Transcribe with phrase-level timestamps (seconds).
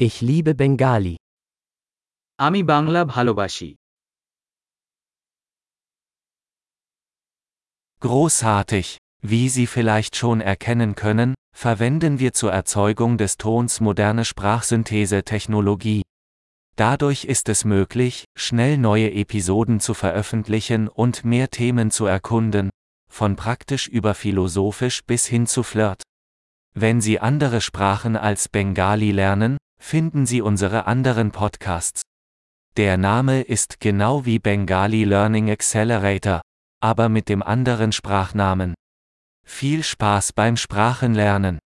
[0.00, 1.16] Ich liebe Bengali.
[2.46, 3.70] আমি বাংলা ভালোবাসি
[8.06, 8.88] Großartig!
[9.32, 11.30] Wie Sie vielleicht schon erkennen können,
[11.64, 16.02] verwenden wir zur Erzeugung des Tons moderne Sprachsynthese-Technologie.
[16.76, 22.70] Dadurch ist es möglich, schnell neue Episoden zu veröffentlichen und mehr Themen zu erkunden,
[23.10, 26.02] von praktisch über philosophisch bis hin zu Flirt.
[26.82, 32.01] Wenn Sie andere Sprachen als Bengali lernen, finden Sie unsere anderen Podcasts.
[32.77, 36.41] Der Name ist genau wie Bengali Learning Accelerator,
[36.81, 38.73] aber mit dem anderen Sprachnamen.
[39.45, 41.59] Viel Spaß beim Sprachenlernen!